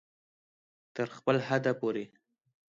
تر 0.95 1.07
خپل 1.17 1.37
حده 1.47 1.73
پورې 1.79 2.05